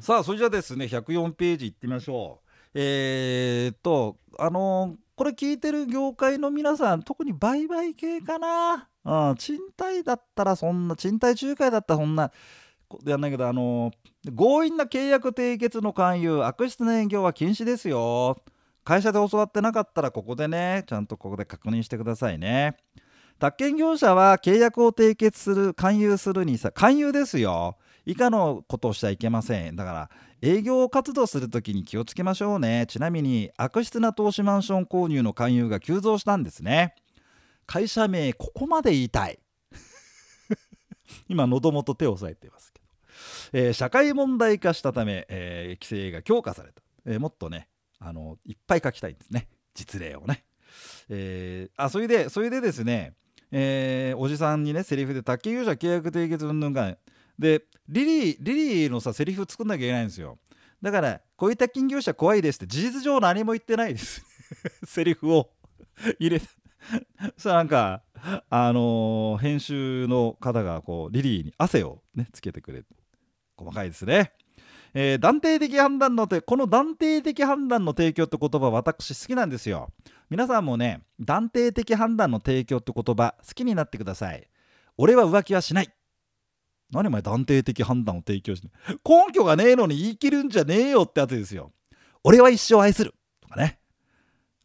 [0.00, 2.48] さあそれじゃあですね104ページいってみましょう。
[2.74, 12.32] えー、っとあのーこれ聞いてる業界の皆さん特に売買系かな、うん、賃貸だったらそんな賃貸仲介だったらそんな
[13.04, 13.90] やんないけどあの
[14.34, 18.42] 強引な契約締結の勧誘悪質な営業は禁止ですよ。
[18.82, 22.78] 会社で教わってなかったらここでねちゃんとここで確認してくださいね。
[23.38, 27.76] 宅建業者は契約を締結する勧誘するにさ勧誘ですよ。
[28.06, 29.76] 以下のことをしちゃいけません。
[29.76, 30.10] だから
[30.42, 32.86] 営業活動するときに気をつけましょうね。
[32.88, 36.94] ちなみに悪質な投資マンション購入の勧誘が急増したんですね。
[37.66, 39.38] 会社名ここまで言いたい。
[41.28, 42.86] 今喉元手を押さえていますけど、
[43.52, 49.48] えー社会問題化したため、えー規制が強化された、えーもっとねあのいっぱい書きたいんですね。
[49.74, 50.44] 実例をね、
[51.08, 53.14] えーあそれでそれでですね
[53.52, 56.96] えーおじさんにねセリフで宅建業者契約締結云々が
[57.40, 60.38] でリリーリリーのさセリフ作んなきゃいけないんですよ。
[60.82, 64.22] だからこういう宅建業者怖いですって事実上何も言ってないです。
[64.84, 65.50] セリフを。
[66.18, 66.46] 入れた。
[67.36, 68.02] さあなんか
[68.48, 72.86] あのー編集の方がこうリリーに汗をねつけてくれる
[73.56, 74.32] 細かいですね。
[74.94, 79.92] えー断定的判断のてこの断定的判断の提供って言葉私好きなんですよ。
[80.30, 84.48] 皆さんもね断定的判断の提供って言葉好きになってください。
[84.96, 85.90] 俺は浮気はしない。
[86.92, 88.68] 何お前断定的判断を提供して。
[89.04, 91.72] 根拠がねえのに言い切るんじゃねえよってやつですよ。
[92.24, 93.14] 俺は一生愛する。
[93.40, 93.78] とかね。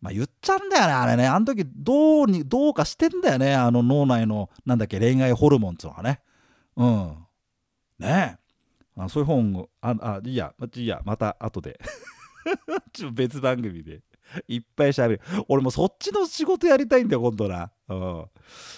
[0.01, 1.27] まあ言っちゃうんだよねあれね。
[1.27, 3.55] あの時どうにどうかしてんだよね。
[3.55, 6.21] あの脳内のなんだっけ恋愛ホルモンっつうのがね。
[6.75, 7.17] うん。
[7.99, 8.37] ね
[8.97, 9.01] え。
[9.01, 11.79] あそういう本をああいいやいいやまた後で。
[12.93, 14.01] ちょっと別番組で。
[14.47, 15.21] いっぱいしゃべる。
[15.47, 18.25] 俺もそっちの仕事やりたいんだよ今度な、うん。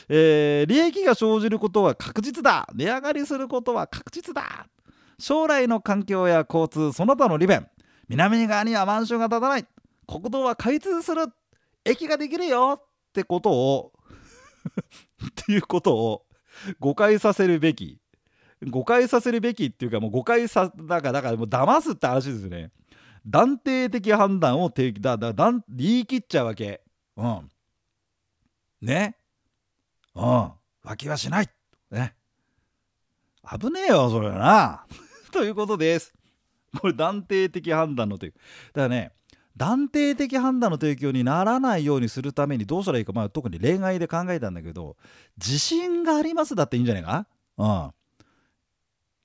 [0.10, 2.68] えー利益が生じることは確実だ。
[2.74, 4.68] 値上がりすることは確実だ。
[5.20, 7.66] 将来の環境や交通その他の利便。
[8.08, 9.66] 南側にはマンションが建たない。
[10.08, 11.26] 国道は開通する。
[11.84, 12.80] 駅ができるよ。
[12.80, 13.94] ってことを。
[15.26, 16.26] っていうことを。
[16.80, 18.00] 誤解させるべき。
[18.66, 22.72] 誤解させるべきっていうかもう誤解さだからだからもう騙すって話ですよね。
[23.28, 26.82] 断定的判断を提だだだ言い切っちゃうわけ。
[27.18, 27.52] うん。
[28.82, 29.18] ね。
[30.16, 30.24] うん。
[30.24, 31.50] 浮気はしない。
[31.92, 32.16] ね。
[33.60, 34.86] 危ねえよそれはな。
[35.32, 36.14] ということです。
[36.80, 38.44] これ断定的判断の提供だ
[38.74, 39.12] からね
[39.56, 44.98] 断定的判断の提供にならないようにするためにどうしたらいいか、まあ、特に恋愛で考えたんだけど
[45.38, 47.28] 自信がありますだっていいんじゃないか。
[47.58, 47.92] うん。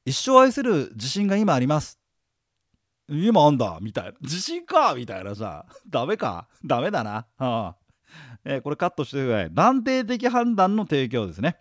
[0.05, 2.02] 一生愛する自信が今あります。
[3.13, 4.13] 今あんだみたいな。
[4.23, 5.67] 自信かみたいなさ。
[5.89, 6.49] ダメか？
[6.65, 7.77] ダメだな、はあ
[8.45, 9.49] えーこれカットしてください。
[9.53, 11.59] 断定的判断の提供ですね、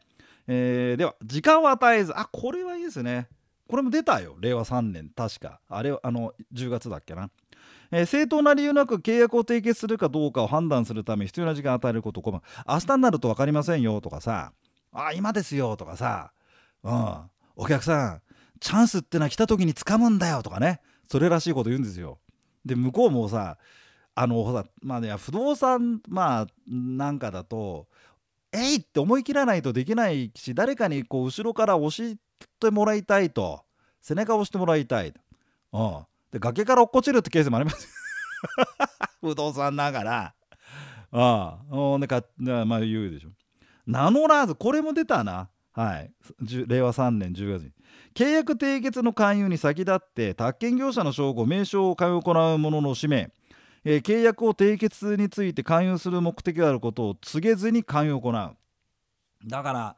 [0.47, 3.27] えーでは時間を与えずあこれはいいですね。
[3.67, 4.35] これも出たよ。
[4.39, 5.59] 令和3年確か。
[5.69, 7.29] あれあの10月だっけな、
[7.91, 14.53] えー正当な理由なく契約を締結するかどうかを判断するため必要な時間を与えることこま明日になると分かりませんよとかさ。
[14.93, 16.33] あ今ですよとかさ。
[16.83, 17.17] うん。
[17.55, 18.21] お客さん
[18.59, 20.81] チャンスってのは来た時に掴むんだよとかね。
[21.11, 22.19] それらしいこと言うんですよ。
[22.63, 23.57] で向こうもさ
[24.15, 27.87] あのほらまあね不動産まあなんかだと
[28.53, 32.17] えいって思い切らないとできないし誰かにこう後ろから押し
[32.61, 33.61] てもらいたいと
[34.01, 35.13] 背中を押してもらいたい、
[35.73, 37.89] うん、で崖から落っこちるってケースもあります。
[39.19, 40.33] 不動産ながら。
[41.11, 42.07] ああうん。
[42.07, 43.31] かまあ言うでしょ。
[43.85, 45.49] 名乗らずこれも出たな。
[45.73, 46.11] はい。
[46.67, 47.71] 令和3年10月に。
[48.13, 53.31] 契約締結の勧誘に先立って宅建業者の称号名称を勧誘行う者の氏名。
[53.83, 58.57] えー契約を締結について勧誘する目的であることを告げずに勧誘を行う。
[59.47, 59.95] だから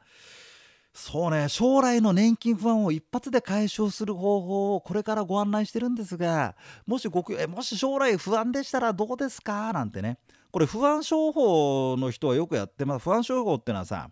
[0.94, 6.54] そうね将来の年金不安を一発で解消する方法をこれからご案内してるんですが
[6.86, 9.72] もしごもし将来不安でしたらどうですか？
[9.72, 10.18] なんてね。
[10.52, 13.02] これ不安商法の人はよくやってます。
[13.02, 14.08] 不安商法ってのはさ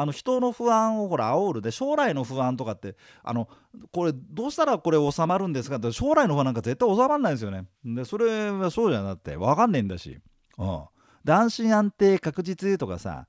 [0.00, 2.94] あの人の不安をほら煽るで将来の不安とかって
[3.24, 3.48] あの
[3.90, 7.64] これどうしたらこれ収まるんですかって将来の不安なんか絶対収まらないですよね。
[7.84, 10.16] でそれはそうじゃなくて分かんねえんだし、
[10.56, 10.82] うん、
[11.24, 13.26] で安心安定確実とかさ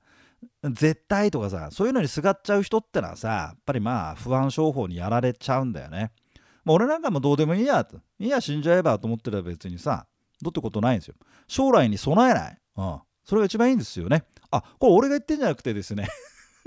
[0.63, 6.11] 絶対とかさそういうのにすがっちゃう人ってのはさやっぱりまあ不安商法にやられちゃうんだよね。
[6.63, 7.97] ま、俺なんかもどうでもいいやと。
[8.19, 10.05] いいや死んじゃえばと思ってれば別にさ
[10.39, 11.15] どうってことないんですよ。
[11.47, 14.25] 将来に備えない、うん、それが一番いいんですよね。
[14.51, 16.07] あこれ俺が言ってんじゃなくてですね。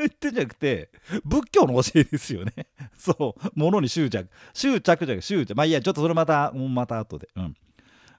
[0.03, 0.91] 言ってんじゃなくて
[1.25, 2.53] 仏教の教えですよね。
[2.99, 3.51] そう。
[3.55, 4.29] 物に執着。
[4.55, 5.55] 執着じゃなく執着。
[5.55, 7.29] まあいいやちょっとそれまたまた後で。
[7.37, 7.57] うん。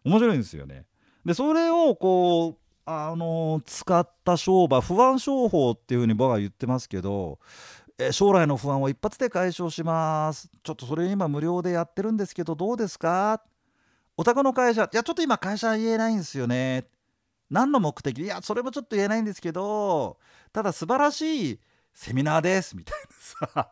[0.04, 0.86] 面白いんですよね。
[1.26, 7.40] でそれをこうあの使った商売不安商法っていうふうに僕は言ってますけど
[7.98, 10.50] え将来の不安を一発で解消します。
[10.64, 13.42] ちょっとそれ今無料でやってるんですけどどうですか？
[14.18, 14.84] お宅の会社。
[14.84, 16.88] いやちょっと今会社は言えないんですよね。
[17.50, 18.20] 何の目的？
[18.20, 20.18] いやそれもちょっと言えないんですけど
[20.52, 21.60] ただ素晴らしい
[21.94, 22.96] セミナーですみたい
[23.46, 23.72] なさ。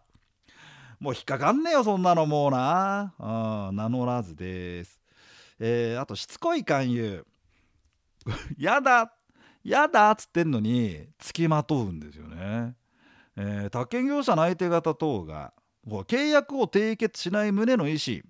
[0.99, 3.13] もう引っかかんねえよそんなのもうな。
[3.19, 4.99] うん名乗らずです。
[5.59, 7.25] えーあとしつこい勧誘。
[8.57, 9.13] やだ。
[9.63, 12.75] やだっつってんのに付きまとうんですよね、
[13.35, 15.53] えー宅建業者の相手方等が
[15.85, 18.21] 契約を締結しない旨の意思。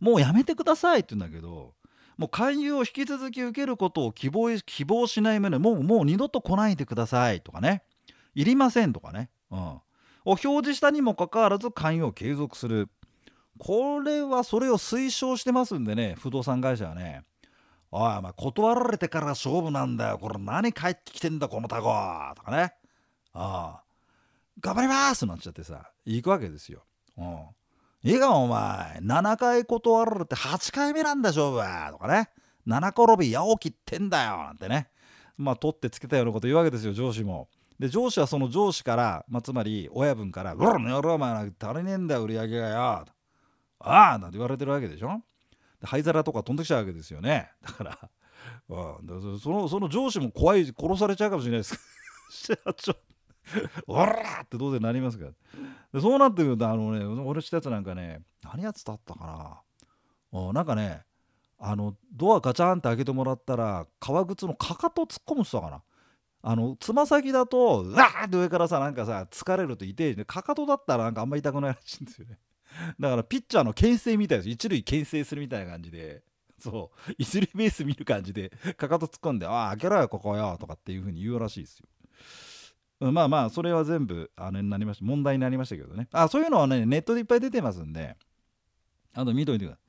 [0.00, 1.74] もうやめてくださいって言うんだけど
[2.16, 7.82] もう勧誘を引き続き受けることを希望希望しない旨もうもう二度と来ないでくださいとかね。
[8.34, 9.80] いりませんとかね、うん、を
[10.24, 12.88] 表示したにもかかわらず勧誘を継続する。
[13.58, 17.24] これはそれを推奨してますんでね不動産会社はね。
[17.92, 20.18] おいお前断られてから勝負なんだよ。
[20.18, 21.82] これ何帰ってきてんだこのタコ
[22.34, 22.74] とかね。
[23.32, 23.82] ああ
[24.60, 26.84] 頑張りますなんちゃってさ行くわけですよ。
[27.16, 27.46] うん。
[28.02, 28.98] いいかお前。
[29.00, 31.58] 7回断られて8回目なんだ勝負
[31.92, 32.30] とかね。
[32.66, 34.88] 7転び矢を切ってんだよなんてね。
[35.36, 37.48] まあ取ってつけたようなこと言うわけですよ上司も。
[37.78, 43.04] で上司はその上司から、まあ、つまり親分から「うらの野郎お前足りねえんだ売り上げがよ」
[43.80, 45.20] ああなんて言われてるわけでしょ。
[45.80, 47.50] で灰皿とか飛んできちゃうわけですよね。
[47.62, 47.98] だから,
[48.70, 51.78] うん、そのその上司も怖い殺されちゃうかもしれないです。
[52.30, 52.94] 社長
[53.86, 55.30] おらってどうせなりますから。
[55.92, 59.62] でそうなってくるとあのね俺したやつなんかね何やつだったか
[60.32, 60.52] な？
[60.52, 61.04] なんかね
[61.58, 65.82] あのドアガチャンって開けてもらったら革靴のかかと突っ込む人だかな。
[66.46, 72.38] あのつま先だとうわーって上からさなんかさ疲れると痛いでかかとだったらなんかあんまり痛くないらしいんですよね。
[73.00, 76.22] だからピッチャーの牽制みたいです一塁牽制するみたいな感じで。
[76.58, 77.14] そう。
[77.16, 81.78] 一塁ベース見る感じでかかと突っ込んで「ああ開けろよここよ」とかっていう風に言うらしいです
[83.00, 83.10] よ。
[83.10, 85.04] まあまあそれは全部あれになりました。
[85.04, 86.08] 問題になりましたけどね。
[86.12, 88.16] あそういうのはねネットでいっぱい出てますんで
[89.14, 89.83] あと見といてください。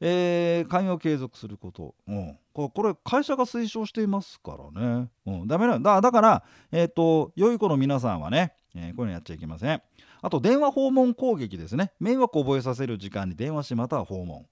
[0.00, 9.82] えー、勧誘を継続すること、うん、ここれ会社が推奨していますからね、うん、ダメなんだだから、えー、と良い子の皆さんはね、えーこういうのやっちゃいけません。
[10.20, 11.92] あと電話訪問攻撃ですね。
[12.00, 14.46] 迷惑を覚えさせる時間に電話しまたは訪問、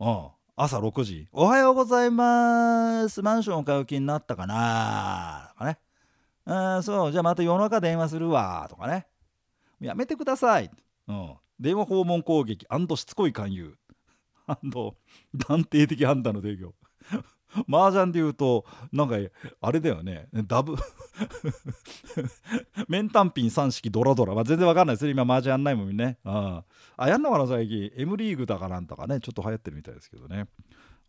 [0.00, 3.22] うん、朝6時「おはようございます。
[3.22, 5.78] マンションを買う気になったかな?」とかね。
[6.46, 7.12] あそう。
[7.12, 8.66] じゃあまた夜中電話するわ。
[8.68, 9.06] とかね。
[9.80, 10.70] やめてください、
[11.08, 12.66] うん、電話訪問攻撃。
[12.96, 13.76] しつこい勧誘。
[14.46, 14.94] あの
[15.34, 16.74] 断定的判断の提供
[17.68, 19.16] 麻雀で言うとなんか
[19.60, 20.28] あれだよね。
[20.46, 20.74] ダブ
[22.88, 26.18] 面単品3式ドラドラ、まあ、全然わかんないですね今麻雀やんないもんね。
[26.24, 26.64] あ
[26.96, 27.08] あ。
[27.08, 27.92] やんのかな最近。
[27.96, 29.20] M リーグだかなんとかね。
[29.20, 30.46] ちょっと流行ってるみたいですけどね。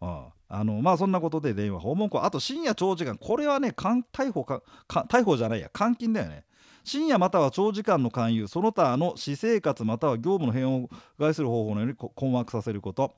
[0.02, 0.64] ああ。
[0.64, 2.10] のまあそんなことで電話訪問。
[2.10, 3.18] 行あと深夜長時間。
[3.18, 5.70] これはね逮捕か逮捕じゃないや。
[5.78, 6.46] 監禁だよね。
[6.86, 10.90] 深夜または長時間の勧誘その他の私生活または業務の変を
[11.20, 13.16] 害する方法のように困惑させること。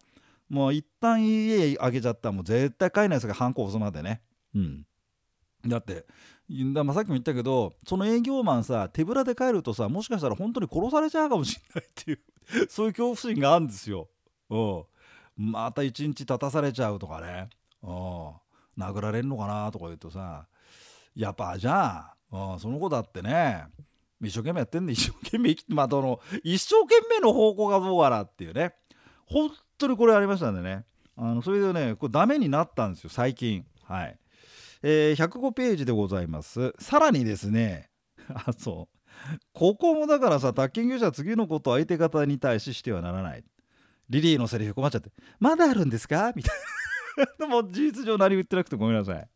[0.49, 4.21] もう一旦家あげちゃったらもう絶対帰んないですからハンコ押すまでね。
[4.55, 4.85] うん。
[5.65, 6.05] だって
[6.73, 12.19] だまさっきも言ったけどその営業マンさ手ぶらで帰るとさもしかしたら本当に殺されちゃうかもしれないっていう
[12.71, 14.07] そういう恐怖心があるんですよ。
[14.49, 14.57] う
[15.41, 15.51] ん。
[15.51, 17.49] また一日立たされちゃうとかね。
[17.83, 18.31] うん。
[18.77, 20.47] 殴られるのかなとか言うとさ
[21.17, 23.65] やっぱじゃあ、うん、その子だってね。
[24.21, 28.73] 一生懸命やってんで一生懸命生きてまあその一生懸命の方向がどうかなっていうね。
[29.25, 30.85] 本当にこれありましたんでね。
[31.15, 33.65] あのそれでねこれダメになったんですよ最近。
[33.83, 34.17] はい、
[34.81, 36.73] えー105ページでございます。
[36.79, 37.89] さらにですね
[38.33, 38.97] あそう。
[39.53, 43.43] ここもだからさ宅建業者次のこと相手方に対ししてはならない。
[44.09, 46.55] リリーのセリフ困っちゃって「まだあるんですか?」みたい
[47.17, 47.25] な。
[47.39, 49.27] で も事実上何も言ってなくてごめんなさい。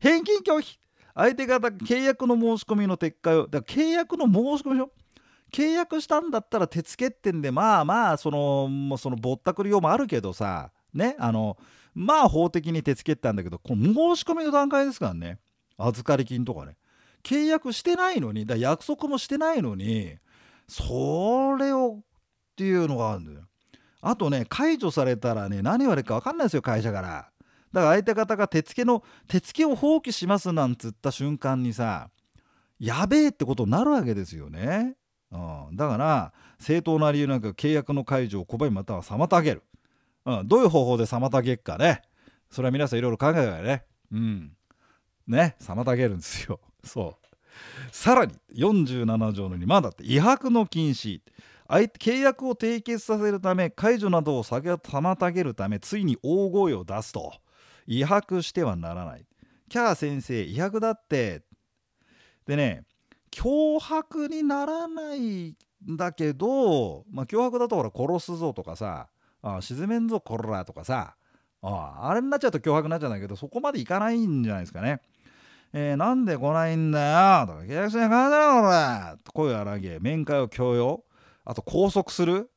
[0.00, 0.81] 返金拒否。
[1.14, 4.90] 相手方契約の申し込みの撤回をだから契約の申し込みでしょ？
[5.52, 11.58] 契約したんだったら手付けってんでまあまあそのもうそのぼったくり用もあるけどさねあの
[11.94, 15.38] まあ法的に手付けってたんだけどこの申し込みの段階ですからね。
[15.76, 16.76] 預かり金とかね。
[17.22, 20.16] 契約してないのにだ約束もしてないのに
[20.68, 22.04] それをっ
[22.56, 23.40] ていうのがあるんだよ。
[24.00, 27.30] あとね解除されたらね何言われるか分かんないですよ会社から。
[27.72, 32.10] だから相手方が手付けの手付けを放棄しますなんつった瞬間にさ
[32.78, 34.96] やべえってことになるわけですよね、
[35.30, 35.36] う
[35.72, 39.62] ん、だから正当な理由なんか契約の解除を拒みまたは妨げる、
[40.26, 42.02] うん、どういう方法で妨げるかね。
[42.52, 43.84] それは皆さんいろいろ考えてからね。
[44.12, 44.52] うん。
[45.26, 45.56] ね。
[45.60, 46.60] 妨げるんですよ。
[46.84, 47.26] そう。
[47.90, 51.22] さらに47条の2番だって違白の禁止。
[51.68, 57.32] 契約を締結させるため解除などを妨げるためついに大声を出すと。
[57.86, 59.26] 違白してはならない。
[59.68, 61.42] キャー先生違白だって。
[62.46, 62.84] でね
[63.30, 65.56] 脅迫にならないん
[65.96, 69.08] だけど、まあ、脅迫だとほら殺すぞとかさ
[69.42, 71.16] あ沈めんぞこらとかさ
[71.62, 75.00] ああれになっちゃうと脅迫になっちゃうんだけどそこまでいかないんじゃないですかね。
[75.74, 77.00] えー、なんで来ないんだ
[77.40, 81.04] よとか契約書に書いてろこれと声を荒げ面会を強要
[81.46, 82.50] あと拘束する。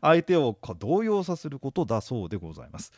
[0.00, 2.92] 相手を動揺させることだそうでございます、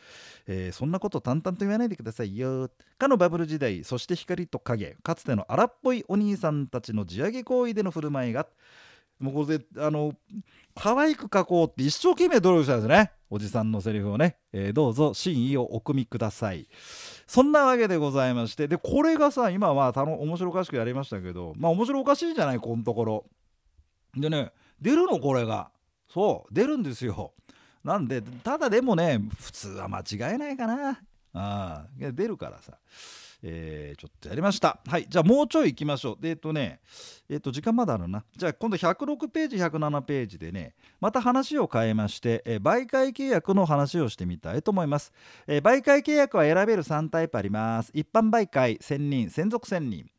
[0.47, 2.37] えー、そんなこと淡々と言わないでください。
[2.37, 8.47] よかのバブル時代そして光と影かつての荒っぽいお兄さんたちの地上げ行為での振る舞いが
[9.19, 10.13] もうこれであの
[10.75, 13.11] 可愛く描こうって一生懸命努力したんですね。
[13.29, 16.67] おじさんのセリフをね、えー、どうぞ真意をお汲みください。
[17.25, 18.67] そんなわけでございまして。
[18.67, 23.25] でこれがさ今はたの面白おかしくやりましたけどまあ面白おかしいじゃないこのところ。
[24.15, 25.71] でね出るのこれが。
[26.17, 27.33] そう出るんですよ。
[27.83, 30.99] なんでただでもね普通は間違えないかな。
[31.35, 32.73] あ出るからさ。
[33.43, 34.79] えー、ちょっとやりました。
[34.87, 36.17] はいじゃあもうちょい行きましょう。
[36.19, 36.79] でえっとね
[37.29, 38.23] えっと時間まだあるな。
[38.35, 45.13] じゃあ今度106ページ107ページでねまた話を変えまして、えー、媒介契約の話をしてみたいと思います、
[45.45, 47.91] えー、媒介契約は選べる3タイプあります。
[47.93, 50.09] 一般媒介専任専属専任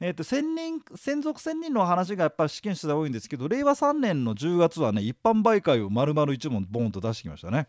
[0.00, 7.66] えーと、専任専属専任の話がやっぱり試験室で多いんですけど令和3年の10月はね一般媒介を丸々1問ボンと出してきましたね。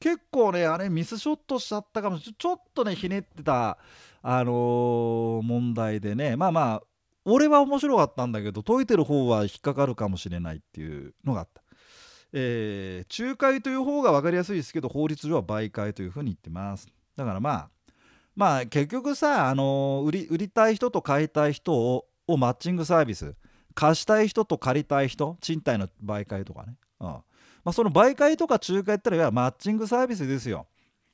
[0.00, 2.34] 結構ねあれミスショットしちゃったかもしれない。
[2.36, 3.78] ちょっとねひねってた
[4.22, 6.82] あのー、問題でねまあまあ
[7.24, 11.62] 俺は面白かったんだけど解いてる方は引っかかるかもしれないっていうのがあった。
[12.32, 16.88] えー、仲介という方が分かりやすいですけど法律上は媒介というふうに言ってます。
[17.14, 17.70] だからまあ
[18.34, 23.34] まあ結局さ、あのー、売り売りたい人と買いたい人ををマッチングサービス。
[23.74, 27.06] 貸したい人と借りたい人賃貸の媒介とかね、うん。
[27.06, 27.22] ま
[27.66, 30.66] あ、その媒介とか仲介ってのはマッチングサービスですよ。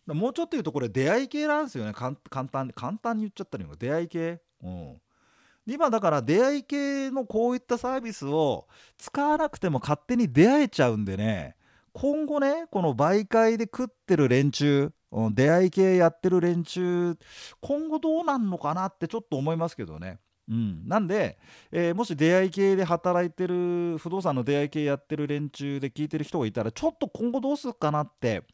[0.07, 1.93] もうちょっと言うとこれ出会い系なんですよね。
[1.93, 2.17] 簡
[2.49, 4.97] 単簡単に言っちゃったり出会い系、うん、
[5.67, 11.57] 今だから出会い系のこういったサービスを使わなくても勝手に出会えちゃうんでね。
[11.93, 17.17] 今後ねこの媒介で食ってる連中出会い系やってる連中
[17.61, 20.19] 今後どうなんのかなってちょっと思いますけどね。
[20.51, 21.39] うん、なんで、
[21.71, 28.45] えー、もし出会い系で働いてる不動産の出会い系やってる連中で聞いてる人がいたらちょっと今後どうするかなって、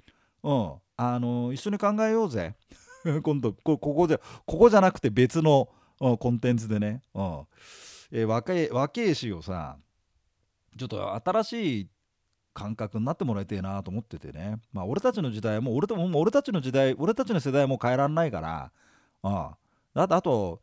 [0.42, 2.56] うん、あの一緒に考えようぜ。
[3.22, 5.68] 今度ここじゃここじゃなくて別の、
[6.00, 7.46] うん、コンテンツでね、うん。
[8.10, 9.76] えー、若い若いしをさ
[10.76, 11.88] ちょっと新しい
[12.54, 14.58] 感覚になってもらいたいなと思っててね。
[14.72, 18.70] まあ俺たちの時代もう俺もう俺たちの時代俺たちの世代も変えらんないから。
[19.22, 19.56] あ
[19.94, 20.02] あ。
[20.02, 20.62] あとあと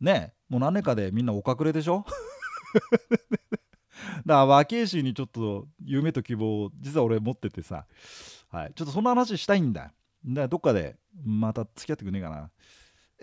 [0.00, 2.04] ねもう何年かでみんなお隠れでしょ？
[3.32, 3.60] だか
[4.26, 7.86] ら若いしにちょっと夢と希望を実は俺持っててさ。
[8.50, 9.92] はい、ちょっとそんな話したいんだ。
[10.24, 12.50] だどっかでまた付き合ってくんねえかな。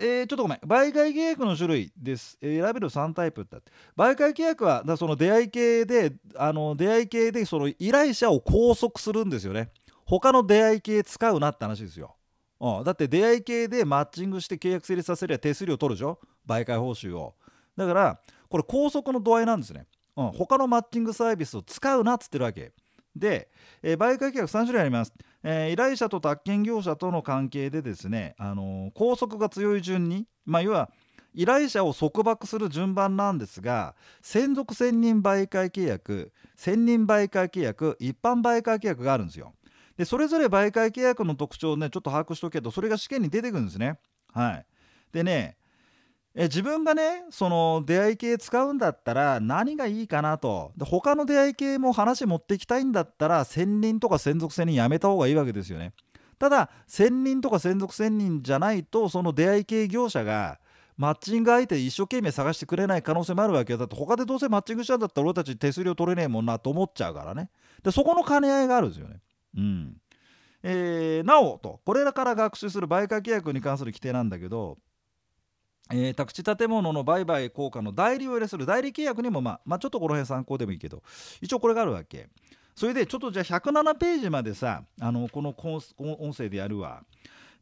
[0.00, 0.60] えー、ちょっとごめん。
[0.66, 2.38] 売買契約の種類です。
[2.40, 9.70] えー、選べる3タイプだって売買契約はだその出会い系で、あの出会い系でその依頼者を拘束するんですよね。
[10.06, 12.16] 他の出会い系使うなって話ですよ。
[12.58, 16.18] うん、だって出会い系でマッチングして契約成立させりゃ手数料取るでしょ？
[16.46, 17.34] 売買報酬を。
[17.76, 19.86] だからこれ拘束の度合いなんですね。
[20.16, 22.72] うん、他のマッチングサービスを使うなっつってるわけ。
[23.16, 23.48] で、
[23.82, 25.12] えー、売買契約3種類あります、
[25.42, 30.90] えー、依頼者と宅建業者との関係でですね、あのー、拘束が強い順に、まあ、要は
[31.34, 39.54] 依頼者を束縛する順番なんですが専属専任媒介契約専任媒介契約一般媒介契約があるんですよ。
[39.96, 43.98] でそれぞれ媒介契約の特徴をねちょっと把握しておけとそれが試験に出てくるんですね。
[44.32, 44.66] はい。
[45.12, 45.56] でね
[46.34, 50.72] え自分がねその出会い系使うんだったら何がいいかなと。
[50.76, 55.92] で他の出会い系も話持っていきたいんだったら専任とか専属専任やめた方がいいわけですよね。
[56.38, 60.58] ただ専任とか専属専任じゃないとその出会い系業者が
[60.96, 67.50] マッチング相手一生懸命探してくれない可能性もあるわけだって他でどうせマッチングしちゃうんだったら俺たち手数料取れねえもんなと思っちゃうからね。
[67.82, 69.16] でそこの兼ね合いがあるんですよね。
[69.56, 69.96] うん。
[70.62, 71.80] えー、なおと。
[71.84, 74.76] これらから学習する売買契約に関する規定なんだけど
[75.92, 81.02] えー、宅地建物の売買効果の代理を入れする代理契約にも、まあ、まあ、ちょっとこの辺参考でもいいけど
[81.40, 82.28] 一応これがあるわけ。
[82.74, 87.02] それでちょっとじゃあ107ページまでさあのこの音声でやるわ。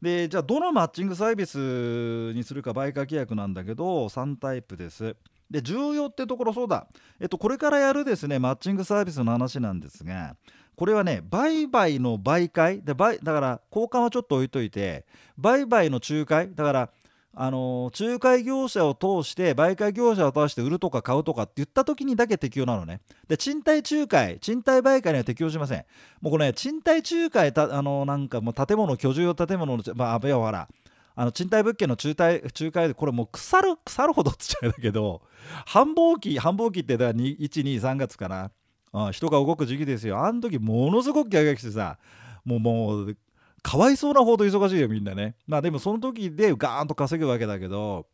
[0.01, 5.15] でじゃあどのマッチングサービスにするか売買契約なんだけど3タイプです。
[5.49, 6.87] で重要ってところそうだ、
[7.19, 10.35] えっと、これからやるですねマッチングサービスの話なんですが
[10.75, 12.81] これはね売買の媒介。
[12.81, 15.05] でだから交換はちょっと置いといて
[15.37, 16.55] 売買の仲介。
[16.55, 16.89] だから
[17.35, 23.01] あの仲介業者を通して媒介業者を通して売るとか買うとかって言った時にだけ適用なのね。
[23.27, 25.85] で賃貸仲介賃貸売買には適用しません。
[26.21, 30.67] もうこれ、ね、賃貸仲介たあのなんかもう建物居住用建物のまあ要はほら
[31.15, 35.21] あの賃貸物件の仲介仲介これもう腐る腐るほどっつっちゃうんだけど
[35.65, 38.51] 繁忙期繁忙期ってだ123月かな、
[38.91, 40.25] うん、人が動く時期ですよ。
[40.25, 41.99] あの時ものすごくギャギャしてさ
[42.43, 43.17] もうもう
[43.61, 45.35] かわいそうなほど忙しいよみんなね。
[45.47, 48.07] まあでもその時でガーンと稼ぐわけだけど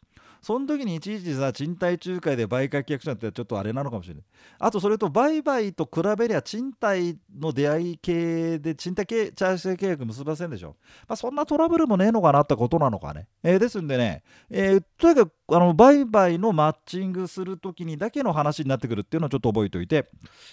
[0.45, 4.23] その時にいちいちさ賃貸仲介で売買契約者ってちょっとあれなのかもしれない。
[4.59, 10.75] あとそれと売買と比べりゃ賃貸の出会い系で賃貸系チャージ契約結ばせんでしょ、
[11.07, 14.21] まあ、そんなトラブルもねえのかなってことなのかね、えー、ですんでね、
[14.51, 20.07] えー、とにかくあの売買のマッチングする時にだけの話になってくるっていうのをちょっと覚えておいて、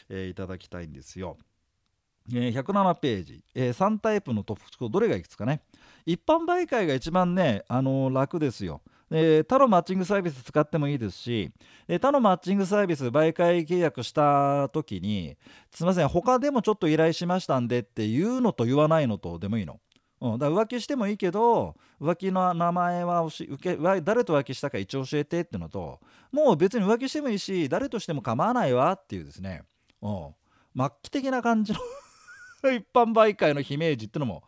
[0.08, 1.37] えー、いただきたいんですよ。
[2.32, 5.62] え、107ページ、えー、3タイプの特徴どれがいくつかね。
[6.04, 8.82] 一般媒介が一番ね、あのー、楽ですよ。
[9.14, 11.50] え他のマッチングサービス使ってもいいですし、
[11.86, 15.36] え他のマッチングサービス媒介契約した時に
[15.70, 19.80] すいません他でもちょっと依頼しましたんでっていうのと言わないのとでもいいの。
[20.22, 25.98] うん、だ浮気してもいいけど浮気の名前は受け誰と浮気したか一応教えてっていうのと
[26.30, 29.64] もう別に浮気してもいいし誰としても構わないわっていうですね、
[30.00, 30.28] うん、
[30.76, 31.80] 末期的な感じの
[32.71, 34.42] 一般媒介の悲鳴時ってのも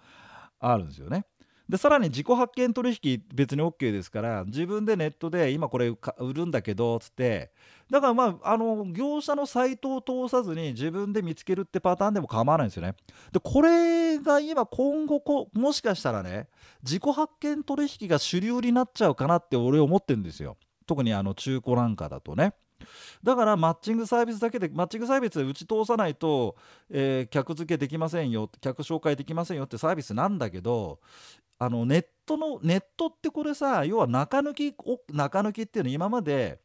[0.60, 1.24] あるんですよね。
[1.68, 7.52] でさらに自己発見取引別に OK ですから自分でネットで今これ売るんだけどつって
[7.90, 12.94] だからまああの業者のサイトを通さずに自分で見つけるってパターンでも構わないんですよね。
[13.32, 16.48] でこれが今今後こもしかしたらね
[16.82, 20.58] 自己発見取引が主流になっちゃうかなって俺思ってるんですよ。
[20.86, 22.52] 特にあの中古なんかだとね。
[23.22, 26.56] だからマッチングサービスだけでマッチングサービスで打ち通さないと、
[26.90, 31.00] えー、客付けできませんよ客紹介できませんよってサービスなんだけど
[31.58, 34.74] あのネットのネットってこれさ要は中抜き
[35.12, 36.58] 中抜きっていうの今まで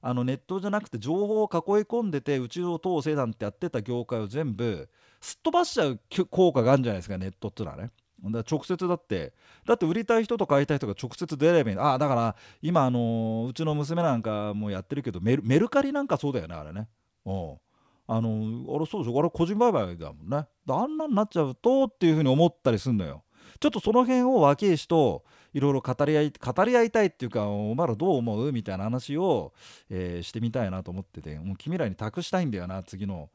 [0.00, 4.88] あのネットじゃなくて情報を囲い込んでてうちを通せなんてやってた業界を全部
[5.20, 6.00] すっ飛ばしちゃう
[6.30, 7.90] 効果があるんじゃないですかネットっていうのはね。
[8.32, 9.32] だ直接だって
[9.66, 11.78] だって売りたい人と買いたい人が直接出ればいい。
[11.78, 16.88] ああだから今あの、うちの娘なんかもやってるけどメルメルカリなんかそうだよねあれね。
[17.26, 17.58] う
[18.06, 19.18] あのあれそうでしょ？
[19.18, 20.46] あれ個人売買だもんね。
[20.68, 23.24] あんなになっちゃうとっていうふうに思ったりすんのよ。
[23.60, 28.52] ちょっとその辺を若い人といろいろ語り合い語り合いたいっていうかお前らどう思う？
[28.52, 29.52] みたいな話を、
[29.88, 33.30] えー、してみたいなと思っててもう君らに託したいんだよな次の。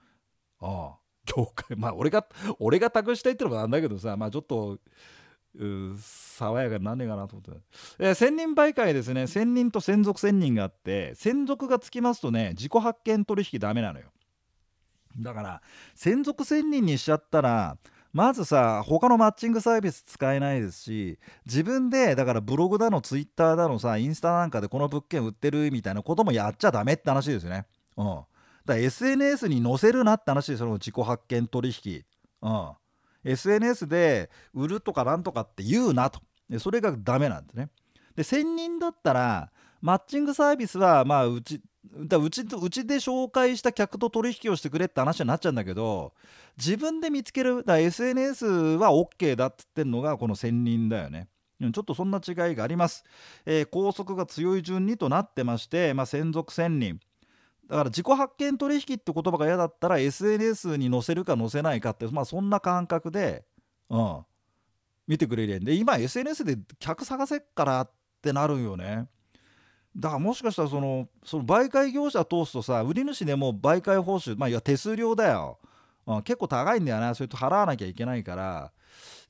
[0.60, 1.09] ああ。
[1.36, 2.26] 業界 まあ俺が
[2.60, 4.80] 俺が託したいってのもなんだけどさまあちょっと
[6.00, 7.62] 爽やかになんねえかなと思って、
[7.98, 9.26] えー、千人媒介ですね。
[9.26, 14.12] 千人と専属千人があって専属がつきますとね自己発見取引ダメなのよ。
[15.18, 15.62] だから
[15.96, 17.78] 専属千人にしちゃったら
[18.14, 27.66] まずさ他のマッチングサービス使えないですし自分でだからブログだのツイッターだのさインスタなんかでこの物件売ってるみたいなこともやっちゃダメって話ですよね。
[27.98, 28.22] うん、
[28.70, 32.04] だ SNS に載せるなって話でその自己発見取引。
[32.42, 32.72] うん、
[33.24, 36.60] SNS で売るとかなんとかって言うなとで。
[36.60, 37.70] それがダメなんですね。
[38.16, 39.52] で1000人だったら
[39.82, 46.14] マッチングサービスはまあうちだうちうちで紹介した客と取引をしてくれって話になっちゃうんだけど
[46.58, 51.30] 自分で見つけるだ SNS は OK だっつってんのがこの専任だよね。
[51.60, 53.04] ちょっとそんな違いがあります。
[53.46, 57.02] えー、高速が強い順にとなってまして、まあ、専属専任。
[57.70, 63.46] だから自己発見取引って言葉が嫌だったら SNS に載せるか載せないかって、まあ、そんな感覚で、
[63.92, 64.26] うん、
[65.08, 67.92] 見てくれるんで今 SNS で客探せっからっ
[68.24, 69.08] てなるよね。
[69.96, 75.60] だからもしかしたらそのその媒介業者通すとさ売り主でも媒介報酬まあいや手数料だよ、
[76.08, 77.14] うん、結構高いんだよな。
[77.14, 78.72] それと払わなきゃいけないから。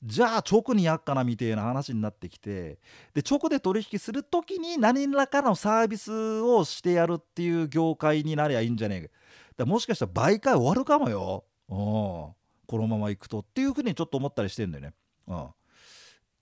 [0.02, 2.78] じゃあ直にやっかなみたいな話になってきて
[3.14, 9.10] で直で取引する時に何らかのサービスをしてやるっていう業界になりゃいいんじゃねえ
[9.56, 12.34] かもしかしたら媒介終わるかもよ、こ
[12.72, 14.94] のままいくとっていうふうにちょっと思ったりしてるんだよね。
[15.28, 15.46] うん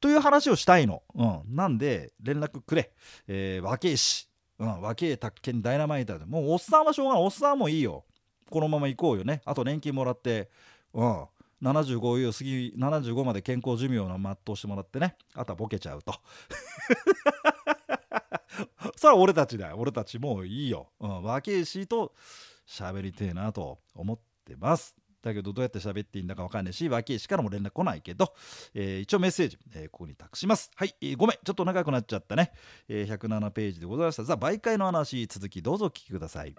[0.01, 1.03] という話をしたいの。
[1.15, 2.93] うん、なんで連絡くれ。
[3.27, 4.29] えー、若えし。
[4.59, 6.25] うん、若え宅建ダイナマイターで。
[6.25, 7.23] もうおっさんはしょうがない。
[7.25, 8.05] おっさんもいいよ。
[8.51, 9.43] このまま行こうよね。
[9.45, 10.51] あと年金もらって。
[10.95, 11.27] うん。
[11.63, 15.17] 75過ぎ75まで健康寿命の全うしてもらってね。
[15.35, 16.15] あとはボケちゃうと。
[18.97, 19.77] それは俺たちだよ。
[19.79, 22.15] 俺たちもういいよ、うん、若えしと
[22.67, 24.97] 喋りてえなと思ってます。
[25.23, 28.35] だけどどうやって喋っていいんだか分かんないし脇石からも連絡来ないけど、
[28.73, 30.71] えー、一応メッセージ、えー、ここに託します。
[30.77, 31.39] はい、えー、ごめん。
[31.45, 32.53] ちょっと長くなっちゃったね、
[32.89, 34.25] えー、107ページでございました。
[34.25, 36.55] さあ媒介の話続きどうぞお聞きください。